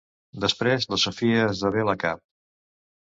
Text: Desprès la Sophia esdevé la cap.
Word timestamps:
Desprès 0.45 0.87
la 0.93 0.99
Sophia 1.03 1.45
esdevé 1.51 1.85
la 1.91 1.97
cap. 2.05 2.25